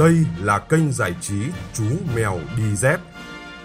[0.00, 1.34] Đây là kênh giải trí
[1.74, 3.00] Chú Mèo Đi Dép.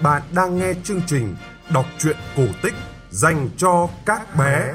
[0.02, 1.36] Bạn đang nghe chương trình
[1.70, 2.74] đọc truyện cổ tích
[3.10, 4.74] dành cho các bé.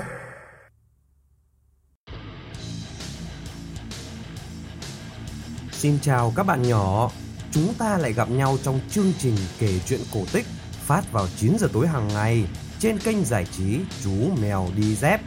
[5.72, 7.10] Xin chào các bạn nhỏ.
[7.52, 10.46] Chúng ta lại gặp nhau trong chương trình kể chuyện cổ tích
[10.86, 12.44] phát vào 9 giờ tối hàng ngày
[12.78, 15.20] trên kênh giải trí Chú Mèo Đi Dép.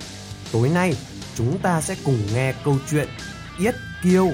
[0.51, 0.97] Tối nay,
[1.35, 3.07] chúng ta sẽ cùng nghe câu chuyện
[3.59, 4.29] Yết Kiêu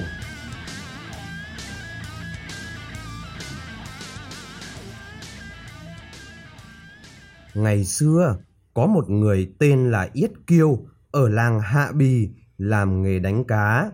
[7.54, 8.36] Ngày xưa,
[8.74, 10.78] có một người tên là Yết Kiêu
[11.10, 12.28] ở làng Hạ Bì
[12.58, 13.90] làm nghề đánh cá.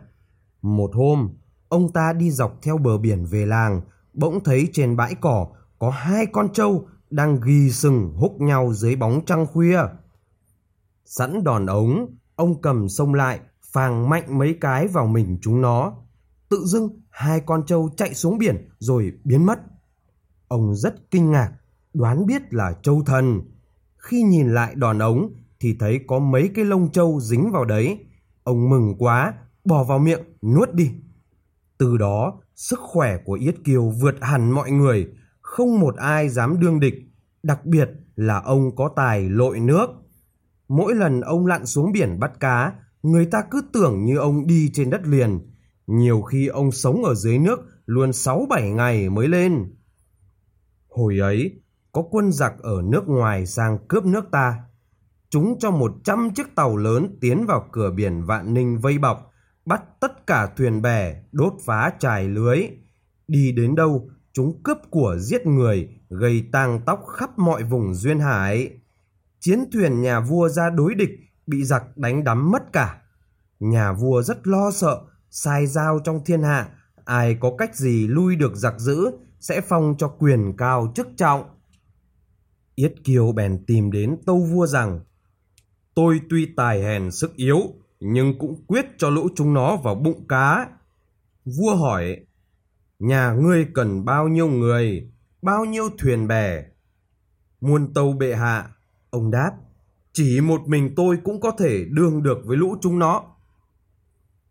[0.63, 1.31] Một hôm,
[1.69, 3.81] ông ta đi dọc theo bờ biển về làng,
[4.13, 5.47] bỗng thấy trên bãi cỏ
[5.79, 9.81] có hai con trâu đang ghi sừng húc nhau dưới bóng trăng khuya.
[11.05, 13.41] Sẵn đòn ống, ông cầm sông lại,
[13.73, 15.93] phàng mạnh mấy cái vào mình chúng nó.
[16.49, 19.59] Tự dưng hai con trâu chạy xuống biển rồi biến mất.
[20.49, 21.53] Ông rất kinh ngạc,
[21.99, 23.41] đoán biết là châu thần.
[23.97, 28.07] Khi nhìn lại đòn ống thì thấy có mấy cái lông châu dính vào đấy.
[28.43, 30.91] Ông mừng quá, bỏ vào miệng, nuốt đi.
[31.79, 35.09] Từ đó, sức khỏe của Yết Kiều vượt hẳn mọi người,
[35.41, 36.95] không một ai dám đương địch,
[37.43, 39.91] đặc biệt là ông có tài lội nước.
[40.69, 44.71] Mỗi lần ông lặn xuống biển bắt cá, người ta cứ tưởng như ông đi
[44.75, 45.41] trên đất liền.
[45.87, 49.75] Nhiều khi ông sống ở dưới nước luôn 6-7 ngày mới lên.
[50.89, 51.61] Hồi ấy,
[51.97, 54.61] có quân giặc ở nước ngoài sang cướp nước ta.
[55.31, 59.33] Chúng cho 100 chiếc tàu lớn tiến vào cửa biển Vạn Ninh vây bọc,
[59.65, 62.63] bắt tất cả thuyền bè, đốt phá trài lưới.
[63.29, 68.21] Đi đến đâu, chúng cướp của giết người, gây tang tóc khắp mọi vùng duyên
[68.21, 68.71] hải.
[69.41, 71.11] Chiến thuyền nhà vua ra đối địch,
[71.47, 73.01] bị giặc đánh đắm mất cả.
[73.61, 76.69] Nhà vua rất lo sợ, sai giao trong thiên hạ,
[77.05, 81.56] ai có cách gì lui được giặc dữ sẽ phong cho quyền cao chức trọng.
[82.77, 85.01] Yết Kiều bèn tìm đến tâu vua rằng
[85.95, 87.59] Tôi tuy tài hèn sức yếu,
[88.01, 90.69] nhưng cũng quyết cho lũ chúng nó vào bụng cá.
[91.45, 92.17] Vua hỏi,
[92.99, 95.11] nhà ngươi cần bao nhiêu người,
[95.43, 96.65] bao nhiêu thuyền bè?
[97.61, 98.71] Muôn tâu bệ hạ,
[99.11, 99.51] ông đáp,
[100.13, 103.23] chỉ một mình tôi cũng có thể đương được với lũ chúng nó.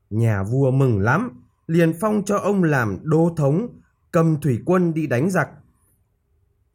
[0.09, 3.67] Nhà vua mừng lắm, liền phong cho ông làm đô thống,
[4.11, 5.49] cầm thủy quân đi đánh giặc.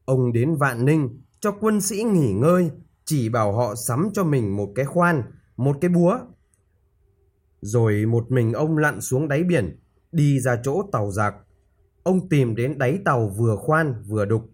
[0.04, 2.70] Ông đến Vạn Ninh, cho quân sĩ nghỉ ngơi,
[3.04, 5.22] chỉ bảo họ sắm cho mình một cái khoan,
[5.56, 6.18] một cái búa.
[7.60, 9.80] Rồi một mình ông lặn xuống đáy biển,
[10.12, 11.34] đi ra chỗ tàu giặc.
[12.02, 14.50] Ông tìm đến đáy tàu vừa khoan vừa đục.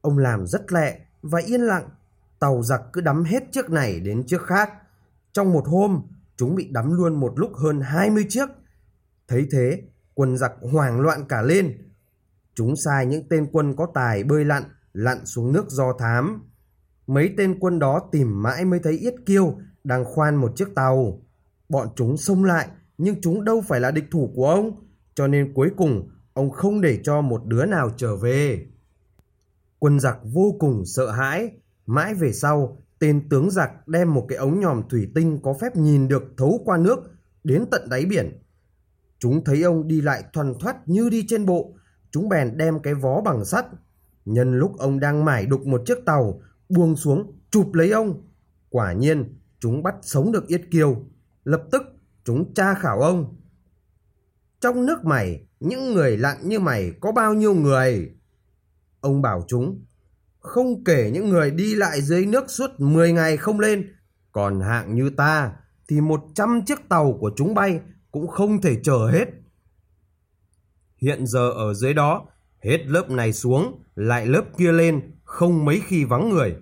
[0.00, 1.88] Ông làm rất lẹ và yên lặng.
[2.38, 4.70] Tàu giặc cứ đắm hết chiếc này đến chiếc khác.
[5.32, 6.02] Trong một hôm,
[6.36, 8.48] chúng bị đắm luôn một lúc hơn 20 chiếc.
[9.28, 9.82] Thấy thế,
[10.14, 11.92] quân giặc hoảng loạn cả lên.
[12.54, 14.62] Chúng sai những tên quân có tài bơi lặn
[14.92, 16.42] lặn xuống nước do thám.
[17.06, 21.22] Mấy tên quân đó tìm mãi mới thấy Yết Kiêu đang khoan một chiếc tàu.
[21.68, 22.68] Bọn chúng xông lại,
[22.98, 26.80] nhưng chúng đâu phải là địch thủ của ông, cho nên cuối cùng ông không
[26.80, 28.66] để cho một đứa nào trở về.
[29.78, 31.50] Quân giặc vô cùng sợ hãi,
[31.86, 35.76] mãi về sau, tên tướng giặc đem một cái ống nhòm thủy tinh có phép
[35.76, 36.98] nhìn được thấu qua nước
[37.44, 38.42] đến tận đáy biển.
[39.18, 41.74] Chúng thấy ông đi lại thoăn thoắt như đi trên bộ,
[42.10, 43.66] chúng bèn đem cái vó bằng sắt
[44.24, 48.22] Nhân lúc ông đang mải đục một chiếc tàu, buông xuống, chụp lấy ông.
[48.68, 51.04] Quả nhiên, chúng bắt sống được Yết kiều
[51.44, 51.82] Lập tức,
[52.24, 53.36] chúng tra khảo ông.
[54.60, 58.14] Trong nước mày, những người lặn như mày có bao nhiêu người?
[59.00, 59.84] Ông bảo chúng,
[60.38, 63.94] không kể những người đi lại dưới nước suốt 10 ngày không lên,
[64.32, 65.52] còn hạng như ta
[65.88, 69.28] thì 100 chiếc tàu của chúng bay cũng không thể chở hết.
[70.96, 72.26] Hiện giờ ở dưới đó
[72.60, 76.56] Hết lớp này xuống, lại lớp kia lên, không mấy khi vắng người.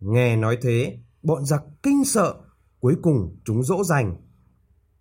[0.00, 2.34] Nghe nói thế, bọn giặc kinh sợ,
[2.80, 4.16] cuối cùng chúng dỗ dành.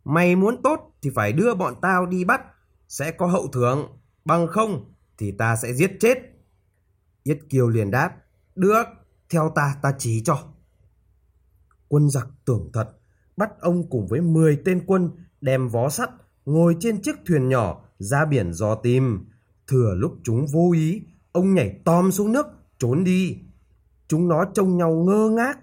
[0.03, 2.41] Mày muốn tốt thì phải đưa bọn tao đi bắt,
[2.87, 3.87] sẽ có hậu thưởng,
[4.25, 6.17] bằng không thì ta sẽ giết chết.
[7.23, 8.11] Yết Kiều liền đáp,
[8.55, 8.83] được,
[9.29, 10.43] theo ta ta chỉ cho.
[11.87, 12.97] Quân giặc tưởng thật,
[13.37, 15.11] bắt ông cùng với 10 tên quân
[15.41, 16.09] đem vó sắt
[16.45, 19.25] ngồi trên chiếc thuyền nhỏ ra biển dò tìm
[19.67, 22.47] Thừa lúc chúng vô ý, ông nhảy tom xuống nước,
[22.79, 23.37] trốn đi.
[24.07, 25.59] Chúng nó trông nhau ngơ ngác.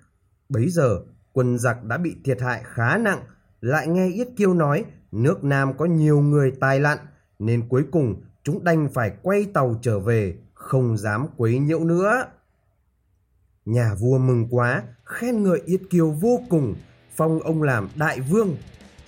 [0.49, 1.01] Bấy giờ,
[1.33, 3.23] quân giặc đã bị thiệt hại khá nặng,
[3.61, 6.99] lại nghe Yết Kiêu nói nước Nam có nhiều người tài lặn,
[7.39, 12.25] nên cuối cùng chúng đành phải quay tàu trở về, không dám quấy nhiễu nữa.
[13.65, 16.75] Nhà vua mừng quá, khen ngợi Yết Kiêu vô cùng,
[17.17, 18.57] phong ông làm đại vương.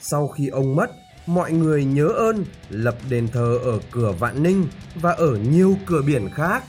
[0.01, 0.91] Sau khi ông mất,
[1.27, 6.03] mọi người nhớ ơn, lập đền thờ ở cửa Vạn Ninh và ở nhiều cửa
[6.07, 6.65] biển khác.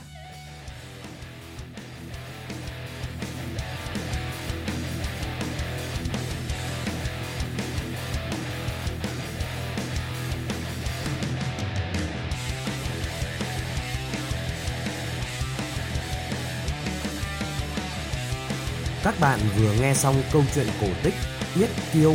[19.02, 21.14] Các bạn vừa nghe xong câu chuyện cổ tích
[21.56, 22.14] Yết Kiêu